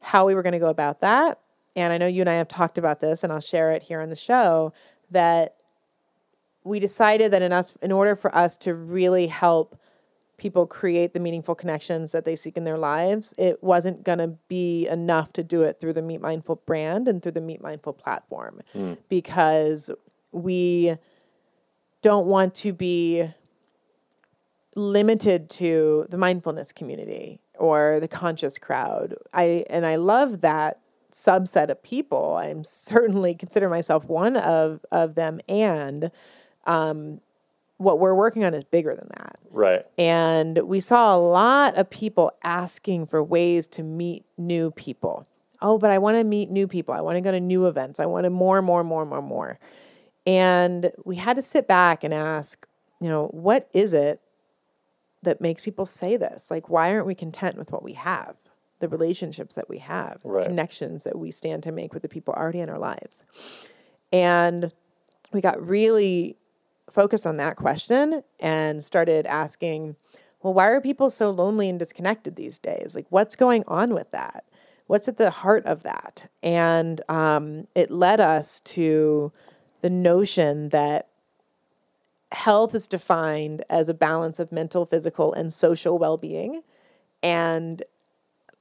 [0.00, 1.40] how we were going to go about that.
[1.74, 4.00] And I know you and I have talked about this, and I'll share it here
[4.00, 4.72] on the show
[5.10, 5.56] that
[6.64, 9.79] we decided that in us, in order for us to really help
[10.40, 14.28] people create the meaningful connections that they seek in their lives, it wasn't going to
[14.48, 17.92] be enough to do it through the Meet Mindful brand and through the Meet Mindful
[17.92, 18.62] platform
[19.10, 19.90] because
[20.32, 20.94] we
[22.00, 23.28] don't want to be
[24.74, 29.14] limited to the mindfulness community or the conscious crowd.
[29.34, 30.80] I and I love that
[31.12, 32.36] subset of people.
[32.36, 36.10] I'm certainly consider myself one of of them and
[36.66, 37.20] um,
[37.80, 39.36] what we're working on is bigger than that.
[39.50, 39.86] right.
[39.96, 45.26] And we saw a lot of people asking for ways to meet new people.
[45.62, 46.92] Oh, but I want to meet new people.
[46.92, 47.98] I want to go to new events.
[47.98, 49.58] I want to more, more, more, more, more.
[50.26, 52.66] And we had to sit back and ask,
[53.00, 54.20] you know, what is it
[55.22, 56.50] that makes people say this?
[56.50, 58.36] Like, why aren't we content with what we have?
[58.80, 60.46] The relationships that we have, the Right.
[60.46, 63.24] connections that we stand to make with the people already in our lives.
[64.12, 64.70] And
[65.32, 66.36] we got really
[66.92, 69.96] focused on that question and started asking,
[70.42, 72.94] well, why are people so lonely and disconnected these days?
[72.94, 74.44] Like, what's going on with that?
[74.86, 76.30] What's at the heart of that?
[76.42, 79.32] And um, it led us to
[79.82, 81.08] the notion that
[82.32, 86.62] health is defined as a balance of mental, physical, and social well being.
[87.22, 87.82] And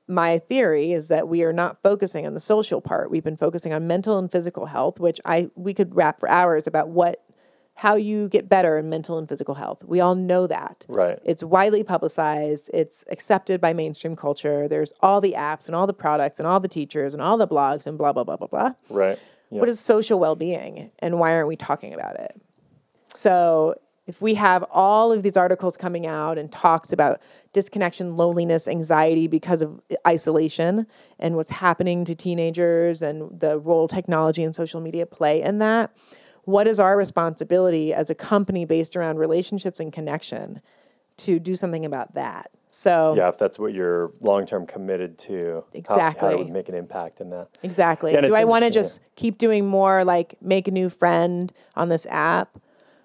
[0.08, 3.12] my theory is that we are not focusing on the social part.
[3.12, 6.65] We've been focusing on mental and physical health, which I we could rap for hours
[6.65, 7.24] about what
[7.80, 9.86] how you get better in mental and physical health.
[9.86, 10.86] We all know that.
[10.89, 11.18] Right.
[11.24, 14.68] It's widely publicized, it's accepted by mainstream culture.
[14.68, 17.48] There's all the apps and all the products and all the teachers and all the
[17.48, 18.74] blogs and blah blah blah blah blah.
[18.89, 19.18] Right.
[19.50, 19.62] Yeah.
[19.62, 22.42] What is social well-being and why aren't we talking about it?
[23.13, 23.76] So,
[24.08, 27.22] if we have all of these articles coming out and talks about
[27.54, 30.86] disconnection, loneliness, anxiety because of isolation
[31.18, 35.96] and what's happening to teenagers and the role technology and social media play in that,
[36.50, 40.62] what is our responsibility as a company based around relationships and connection
[41.18, 42.48] to do something about that?
[42.72, 46.32] So, yeah, if that's what you're long term committed to, how- how, Exactly.
[46.34, 47.50] it would make an impact in that.
[47.64, 48.14] Exactly.
[48.14, 51.90] Yeah, do I want to just keep doing more like make a new friend on
[51.90, 52.60] this app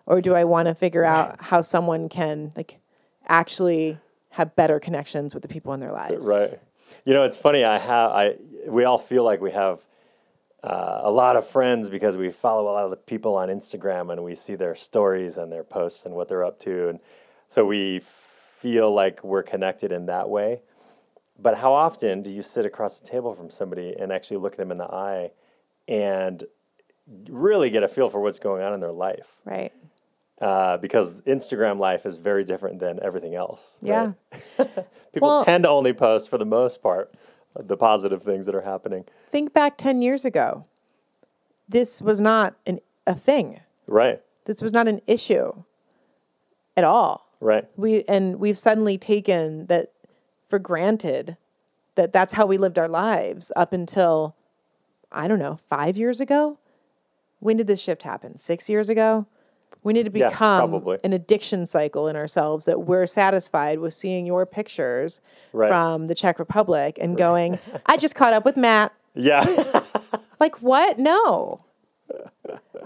[0.06, 2.78] or do I want to figure out how someone can like
[3.28, 3.98] actually
[4.30, 6.26] have better connections with the people in their lives?
[6.26, 6.60] Right.
[7.06, 7.64] You know, it's funny.
[7.64, 8.10] I have.
[8.10, 8.34] I.
[8.66, 9.80] We all feel like we have
[10.64, 14.10] uh, a lot of friends because we follow a lot of the people on Instagram
[14.10, 17.00] and we see their stories and their posts and what they're up to, and
[17.48, 18.00] so we
[18.60, 20.62] feel like we're connected in that way.
[21.38, 24.70] But how often do you sit across the table from somebody and actually look them
[24.70, 25.32] in the eye
[25.86, 26.42] and
[27.28, 29.36] really get a feel for what's going on in their life?
[29.44, 29.72] Right.
[30.40, 33.78] Uh, because Instagram life is very different than everything else.
[33.82, 34.12] Yeah.
[34.58, 34.68] right?
[35.12, 37.12] People Well- tend to only post for the most part
[37.56, 39.04] the positive things that are happening.
[39.28, 40.64] Think back 10 years ago.
[41.68, 43.60] This was not an, a thing.
[43.86, 44.20] Right.
[44.44, 45.64] This was not an issue
[46.76, 47.30] at all.
[47.40, 47.64] Right.
[47.76, 49.92] We and we've suddenly taken that
[50.48, 51.36] for granted
[51.94, 54.34] that that's how we lived our lives up until
[55.12, 56.58] I don't know, 5 years ago.
[57.38, 58.36] When did this shift happen?
[58.36, 59.26] 6 years ago?
[59.82, 60.98] We need to become probably.
[61.04, 65.20] an addiction cycle in ourselves that we're satisfied with seeing your pictures
[65.52, 65.68] Right.
[65.68, 68.92] from the Czech Republic and going, I just caught up with Matt.
[69.14, 69.44] Yeah.
[70.40, 70.98] Like what?
[70.98, 71.64] No.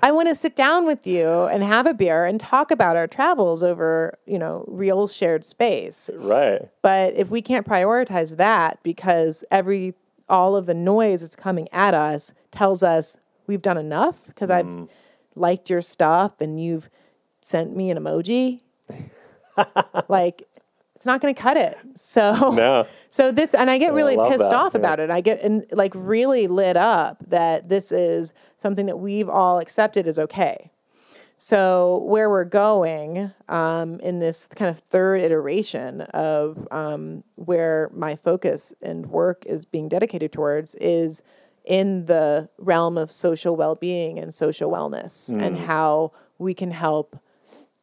[0.02, 3.08] I want to sit down with you and have a beer and talk about our
[3.08, 6.08] travels over, you know, real shared space.
[6.14, 6.68] Right.
[6.82, 9.94] But if we can't prioritize that because every
[10.28, 14.54] all of the noise that's coming at us tells us we've done enough because Mm.
[14.82, 14.88] I've
[15.38, 16.90] liked your stuff and you've
[17.40, 18.60] sent me an emoji,
[20.08, 20.42] like
[20.94, 21.78] it's not going to cut it.
[21.94, 22.86] So No.
[23.08, 24.80] so this, and I get really love pissed that, off yeah.
[24.80, 25.10] about it.
[25.10, 30.08] I get and like really lit up that this is something that we've all accepted
[30.08, 30.72] as okay.
[31.36, 38.16] So where we're going um, in this kind of third iteration of um, where my
[38.16, 41.22] focus and work is being dedicated towards is
[41.68, 45.66] in the realm of social well-being and social wellness and mm.
[45.66, 47.16] how we can help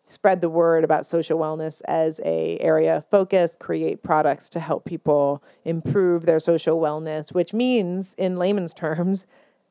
[0.07, 4.85] spread the word about social wellness as a area of focus create products to help
[4.85, 9.27] people improve their social wellness which means in layman's terms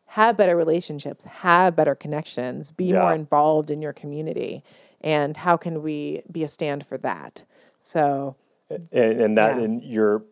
[0.07, 3.01] have better relationships have better connections be Yeah.
[3.01, 4.63] more involved in your community
[5.01, 7.43] and how can we be a stand for that
[7.81, 8.37] so
[8.71, 9.63] and, and that Yeah.
[9.65, 10.23] and you're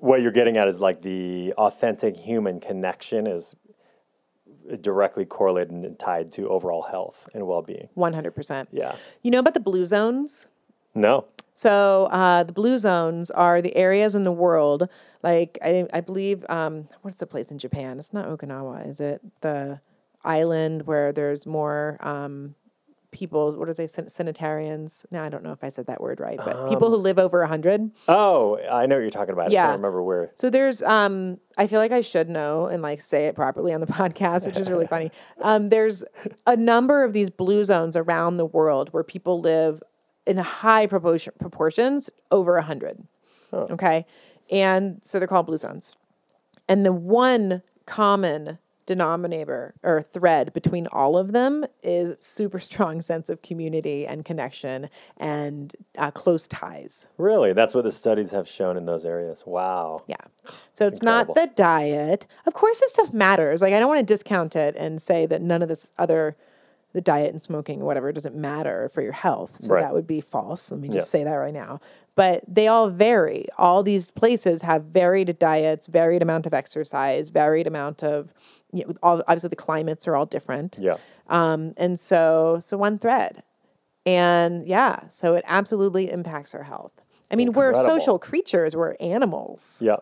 [0.00, 3.54] what you're getting at is like the authentic human connection is
[4.80, 7.88] directly correlated and tied to overall health and well-being.
[7.96, 8.96] 100% yeah.
[9.22, 10.48] You know about the blue zones?
[10.94, 11.26] No.
[11.54, 14.88] So uh, the blue zones are the areas in the world,
[15.22, 17.98] like I, I believe, um, what's the place in Japan?
[17.98, 19.20] It's not Okinawa, is it?
[19.40, 19.80] The
[20.24, 22.56] island where there's more um,
[23.14, 23.52] people.
[23.52, 23.86] What are they?
[23.86, 25.06] San- sanitarians?
[25.10, 27.40] No, I don't know if I said that word right, but people who live over
[27.40, 27.90] a hundred.
[28.08, 29.66] oh i know what you're talking about i Yeah.
[29.68, 33.26] can't remember where So there's, um, I feel like I should know and like say
[33.26, 35.10] it properly on the podcast, which is really funny.
[35.40, 36.04] Um, there's
[36.46, 39.82] a number of these blue zones around the world where people live
[40.26, 43.06] in high proportion, proportions over a hundred.
[43.52, 44.04] Okay.
[44.50, 45.96] And so they're called blue zones.
[46.68, 53.28] And the one common denominator or thread between all of them is super strong sense
[53.28, 57.08] of community and connection and uh, close ties.
[57.16, 60.16] really that's what the studies have shown in those areas wow Yeah.
[60.72, 62.26] So it's not the diet.
[62.46, 63.62] Of course, this stuff matters.
[63.62, 66.36] Like, I don't want to discount it and say that none of this other,
[66.92, 69.56] the diet and smoking, or whatever, doesn't matter for your health.
[69.60, 69.80] So Right.
[69.82, 70.70] that would be false.
[70.70, 71.20] Let me just Yeah.
[71.20, 71.80] say that right now.
[72.16, 73.46] But they all vary.
[73.58, 78.32] All these places have varied diets, varied amount of exercise, varied amount of,
[78.72, 80.78] you know, all, obviously the climates are all different.
[80.80, 80.96] yeah
[81.28, 83.42] Um, and so, so one thread.
[84.06, 86.92] And yeah, so it absolutely impacts our health.
[87.32, 89.96] I mean, we're social creatures, we're animals yeah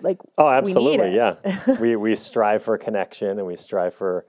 [0.00, 1.14] like Oh, absolutely.
[1.14, 1.36] Yeah.
[1.80, 4.24] we we strive for connection and we strive for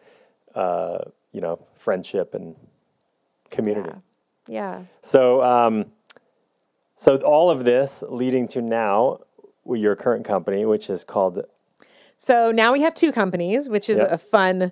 [0.54, 1.00] uh,
[1.32, 2.56] you know, friendship and
[3.52, 3.92] community.
[4.48, 5.86] yeah So um
[6.96, 9.20] so all of this leading to now
[9.68, 11.44] your current company, which is called
[12.18, 14.12] so now we have two companies which is Yep.
[14.12, 14.72] a fun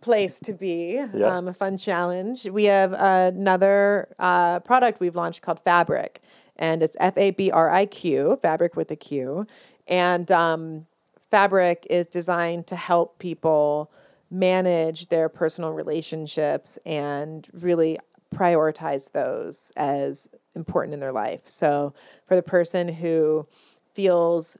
[0.00, 1.36] place to be Yeah.
[1.36, 6.16] um, a fun challenge we have another uh, product we've launched called Fabriq
[6.56, 9.44] and it's f-a-b-r-i-q Fabriq with a q
[9.86, 10.86] and um,
[11.30, 13.90] Fabriq is designed to help people
[14.30, 17.98] manage their personal relationships and really
[18.34, 21.46] prioritize those as important in their life.
[21.46, 21.94] So,
[22.26, 23.46] for the person who
[23.94, 24.56] feels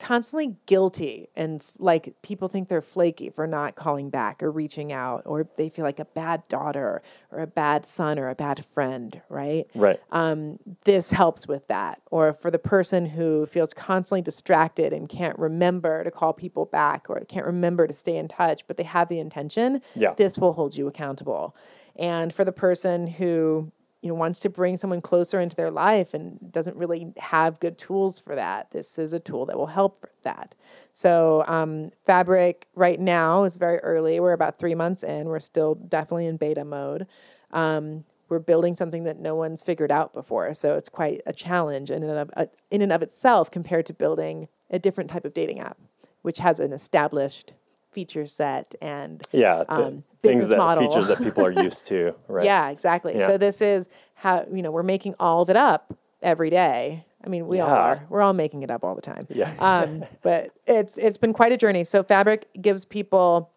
[0.00, 5.22] constantly guilty and like people think they're flaky for not calling back or reaching out,
[5.24, 9.22] or they feel like a bad daughter or a bad son or a bad friend,
[9.28, 9.66] right?
[9.74, 9.98] right.
[10.10, 12.02] um, this helps with that.
[12.10, 17.08] Or for the person who feels constantly distracted and can't remember to call people back
[17.08, 20.14] or can't remember to stay in touch, but they have the intention, Yeah.
[20.14, 21.56] this will hold you accountable.
[21.96, 23.70] And for the person who
[24.04, 27.78] you know wants to bring someone closer into their life and doesn't really have good
[27.78, 30.54] tools for that, this is a tool that will help for that.
[30.92, 34.20] So um, Fabriq right now is very early.
[34.20, 35.26] We're about three months in.
[35.26, 37.06] We're still definitely in beta mode
[37.54, 40.52] um, we're building something that no one's figured out before.
[40.54, 43.94] So it's quite a challenge in and of, uh, in and of itself compared to
[43.94, 45.78] building a different type of dating app,
[46.22, 47.54] which has an established
[47.94, 49.64] feature set and Yeah.
[49.64, 50.82] the um, things business that model.
[50.90, 52.44] features that people are used to, right?
[52.44, 53.14] Yeah, exactly.
[53.14, 53.26] Yeah.
[53.26, 57.04] So this is how you know we're making all of it up every day.
[57.24, 58.04] I mean, we all are.
[58.10, 59.26] We're all making it up all the time.
[59.30, 59.52] Yeah.
[59.58, 61.84] um, but it's it's been quite a journey.
[61.84, 63.50] So Fabriq gives people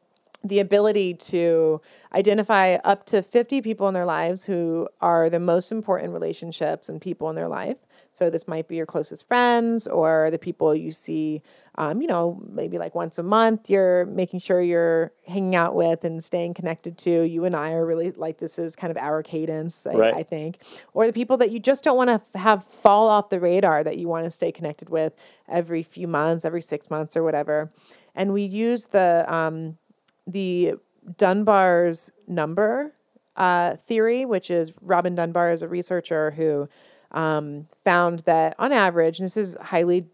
[0.43, 1.81] the ability to
[2.13, 7.01] identify up to 50 people in their lives who are the most important relationships and
[7.01, 7.79] people in their life.
[8.17, 11.43] So this might be your closest friends or the people you see,
[11.75, 13.69] um, you know, maybe like once a month.
[13.69, 17.21] You're making sure you're hanging out with and staying connected to.
[17.21, 20.15] You and I are really like this is kind of our cadence, I, Right.
[20.15, 20.63] I think,
[20.95, 23.99] or the people that you just don't want to have fall off the radar that
[23.99, 25.13] you want to stay connected with
[25.47, 27.71] every few months, every six months, or whatever.
[28.15, 29.77] And we use the um,
[30.25, 30.73] the
[31.17, 32.93] Dunbar's number
[33.35, 36.67] uh, theory, which is Robin Dunbar is a researcher who
[37.11, 40.07] um, found that on average, and this is highly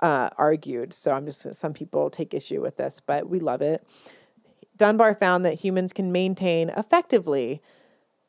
[0.00, 3.86] uh, argued, so I'm just some people take issue with this, but we love it.
[4.76, 7.62] Dunbar found that humans can maintain effectively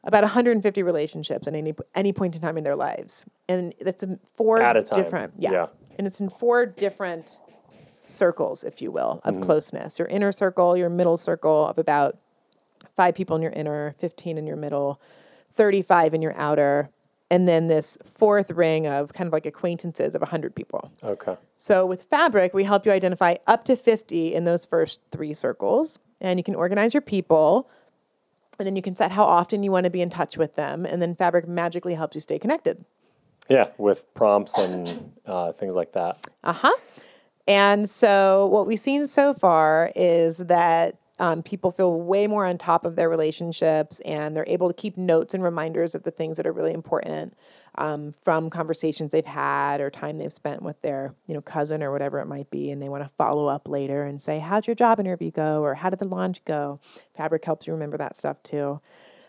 [0.03, 4.19] about 150 relationships at any any point in time in their lives, and that's in
[4.35, 5.03] four At a time.
[5.03, 5.51] different yeah.
[5.51, 5.65] Yeah.
[5.97, 7.39] and it's in four different
[8.03, 9.97] circles, if you will, of closeness.
[9.97, 12.17] Your inner circle, your middle circle of about
[12.95, 14.99] five people in your inner, 15 in your middle,
[15.53, 16.89] 35 in your outer,
[17.33, 20.91] and then this fourth ring of kind of like acquaintances of 100 people.
[21.03, 21.35] Okay.
[21.55, 25.97] So with Fabriq, we help you identify up to 50 in those first three circles,
[26.21, 27.71] and you can organize your people.
[28.59, 30.85] And then you can set how often you want to be in touch with them.
[30.85, 32.85] And then Fabriq magically helps you stay connected.
[33.49, 36.23] Yeah, with prompts and uh, things like that.
[36.43, 36.77] Uh huh.
[37.47, 42.57] And so, what we've seen so far is that um, people feel way more on
[42.57, 46.35] top of their relationships and they're able to keep notes and reminders of the things
[46.35, 47.33] that are really important
[47.75, 51.93] um, from conversations they've had or time they've spent with their you know cousin or
[51.93, 54.75] whatever it might be and they want to follow up later and say how'd your
[54.75, 55.61] job interview go?
[55.61, 56.81] or how did the launch go?
[57.17, 58.81] Fabriq helps you remember that stuff too.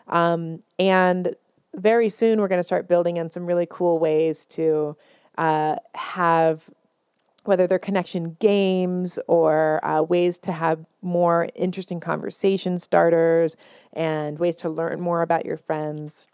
[0.08, 1.36] Um, and
[1.76, 4.96] very soon we're going to start building in some really cool ways to
[5.38, 6.68] uh, have
[7.44, 13.56] whether they're connection games or uh, ways to have more interesting conversation starters
[13.92, 16.26] and ways to learn more about your friends.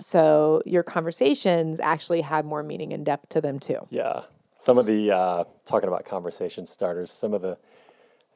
[0.00, 3.80] So your conversations actually have more meaning and depth to them too.
[3.90, 4.22] Yeah.
[4.58, 7.58] Some of the, uh, talking about conversation starters, some of the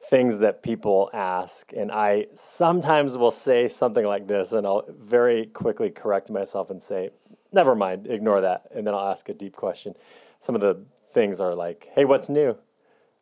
[0.09, 5.45] things that people ask, and I sometimes will say something like this, and I'll very
[5.45, 7.11] quickly correct myself and say,
[7.53, 8.67] never mind, ignore that.
[8.75, 9.93] And then I'll ask a deep question.
[10.39, 10.83] Some of the
[11.13, 12.57] things are like, hey, what's new?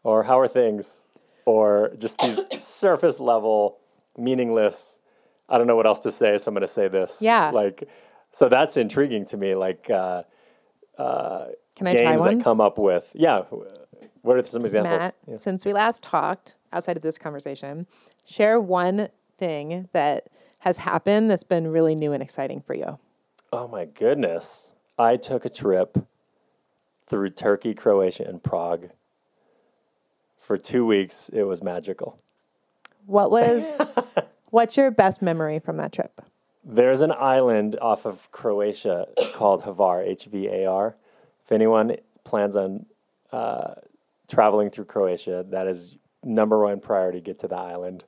[0.04, 1.02] Or how are things?
[1.46, 3.78] Or just these surface level,
[4.18, 5.00] meaningless,
[5.50, 7.18] I don't know what else to say, so I'm going to say this.
[7.22, 7.52] Yeah.
[7.52, 7.84] Like,
[8.32, 9.54] so that's intriguing to me.
[9.56, 10.24] Like, uh,
[11.76, 12.38] Can I games one?
[12.38, 13.42] that come up with yeah
[14.22, 15.38] what are some examples Matt, Yeah.
[15.38, 17.88] since we last talked outside of this conversation,
[18.26, 20.28] share one thing that
[20.60, 23.00] has happened that's been really new and exciting for you.
[23.52, 25.98] oh my goodness i took a trip
[27.12, 28.90] through turkey croatia and prague.
[30.40, 32.18] For two weeks it was magical.
[33.06, 33.78] What was
[34.50, 36.22] what's your best memory from that trip?
[36.64, 40.96] there's an island off of croatia called hvar h-v-a-r
[41.44, 42.86] if anyone plans on
[43.32, 43.74] uh,
[44.30, 48.04] traveling through croatia that is number one priority get to the island.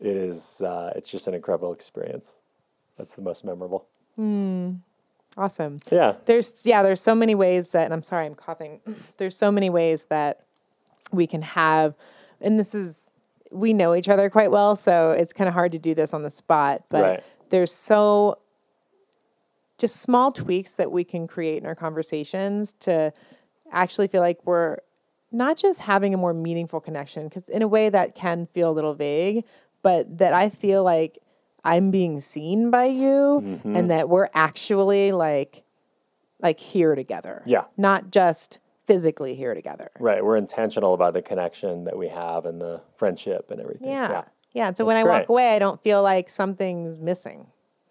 [0.00, 2.36] It is uh, it's just an incredible experience.
[2.98, 3.86] That's the most memorable
[5.36, 5.80] Awesome.
[5.90, 8.80] yeah There's yeah, there's so many ways that and I'm sorry, I'm coughing.
[9.18, 10.40] There's so many ways that
[11.12, 11.94] we can have
[12.40, 13.14] and this is
[13.50, 16.22] we know each other quite well, so it's kind of hard to do this on
[16.22, 17.22] the spot, but Right.
[17.50, 18.38] there's so
[19.78, 23.12] just small tweaks that we can create in our conversations to
[23.72, 24.78] actually feel like we're
[25.32, 28.72] not just having a more meaningful connection because in a way that can feel a
[28.72, 29.44] little vague
[29.82, 31.18] but that i feel like
[31.64, 33.76] i'm being seen by you Mm-hmm.
[33.76, 35.62] and that we're actually like
[36.40, 37.64] like here together Yeah.
[37.76, 40.22] not just physically here together Right.
[40.22, 43.88] We're intentional about the connection that we have and the friendship and everything.
[43.90, 47.46] yeah yeah, and so when That's i walk away i don't feel like something's missing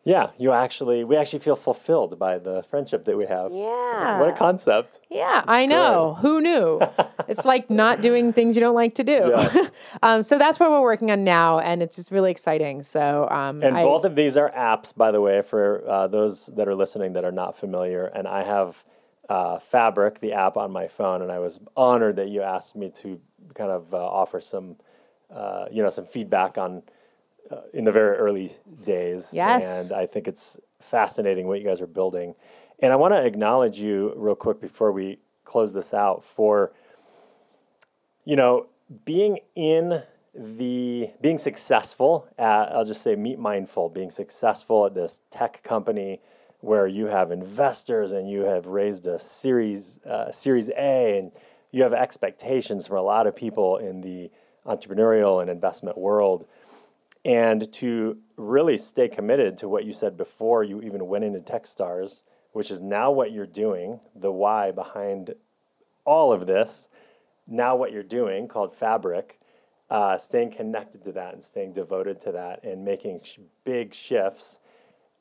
[0.06, 0.32] Yeah.
[0.38, 3.52] You actually, we actually feel fulfilled by the friendship that we have.
[3.54, 5.00] yeah What a concept.
[5.10, 6.16] Yeah, I know.
[6.22, 6.82] Who knew?
[7.28, 9.32] it's like not doing things you don't like to do.
[9.34, 9.68] Yeah.
[10.04, 12.84] um, so that's what we're working on now, and it's just really exciting.
[12.84, 16.48] So, um, And I- both of these are apps, by the way, for uh, those
[16.48, 18.06] that are listening that are not familiar.
[18.06, 18.84] And I have
[19.30, 22.90] uh, Fabriq, the app, on my phone, and I was honored that you asked me
[23.02, 23.22] to
[23.56, 24.76] kind of uh, offer some,
[25.34, 26.84] uh, you know, some feedback on
[27.52, 28.52] uh, in the very early
[28.84, 29.30] days.
[29.34, 29.90] Yes.
[29.90, 32.36] And I think it's fascinating what you guys are building.
[32.80, 36.74] And I want to acknowledge you real quick before we close this out for,
[38.26, 38.68] you know,
[39.06, 40.04] being in
[40.36, 46.22] the being successful at I'll just say MeetMindful, being successful at this tech company
[46.60, 51.32] where you have investors and you have raised a series uh, series A and
[51.72, 54.32] you have expectations from a lot of people in the
[54.66, 56.46] entrepreneurial and investment world
[57.26, 62.24] and to really stay committed to what you said before you even went into Techstars,
[62.52, 65.34] which is now what you're doing, the why behind
[66.06, 66.90] all of this,
[67.48, 69.32] now what you're doing called Fabriq,
[69.90, 74.60] uh, staying connected to that and staying devoted to that and making sh- big shifts.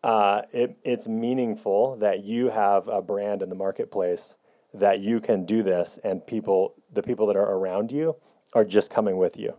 [0.03, 4.38] Uh, it, it's meaningful that you have a brand in the marketplace
[4.74, 8.16] that you can do this and people the people that are around you
[8.55, 9.55] are just coming with you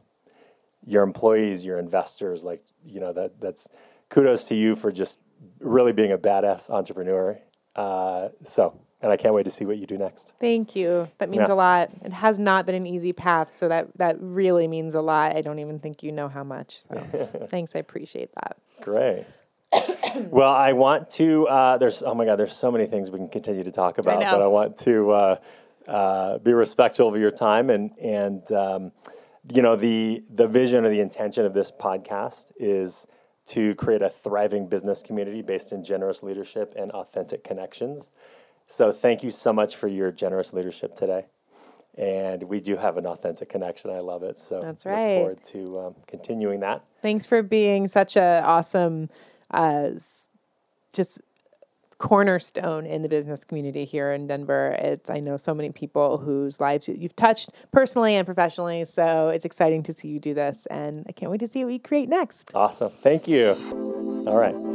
[0.85, 2.43] your employees, your investors.
[2.43, 3.69] Like you know that that's
[4.09, 5.17] kudos to you for just
[5.59, 7.39] really being a badass entrepreneur.
[7.75, 10.33] Uh, so, and I can't wait to see what you do next.
[10.39, 11.09] Thank you.
[11.17, 11.55] That means Yeah.
[11.55, 11.89] a lot.
[12.03, 15.35] It has not been an easy path, so that that really means a lot.
[15.35, 16.79] I don't even think you know how much.
[16.81, 16.95] So,
[17.49, 17.75] thanks.
[17.75, 18.57] I appreciate that.
[18.81, 19.25] Great.
[20.29, 21.47] well, I want to.
[21.47, 24.19] Uh, there's oh my god, there's so many things we can continue to talk about,
[24.19, 24.31] know.
[24.31, 25.35] but I want to uh,
[25.87, 28.91] uh, be respectful of your time and and um,
[29.51, 33.07] you know the the vision or the intention of this podcast is
[33.45, 38.11] to create a thriving business community based in generous leadership and authentic connections.
[38.67, 41.25] So, thank you so much for your generous leadership today.
[41.97, 43.91] And we do have an authentic connection.
[43.91, 44.37] I love it.
[44.37, 45.17] So, That's look right.
[45.17, 46.83] forward to um, continuing that.
[47.01, 49.09] Thanks for being such a awesome,
[49.51, 49.91] uh,
[50.93, 51.21] just
[51.93, 54.75] cornerstone in the business community here in Denver.
[54.79, 58.85] It's I know so many people whose lives you- you've touched personally and professionally.
[58.85, 61.73] So it's exciting to see you do this, and I can't wait to see what
[61.73, 62.51] you create next.
[62.53, 62.91] Awesome.
[63.01, 63.55] Thank you.
[64.27, 64.72] All right.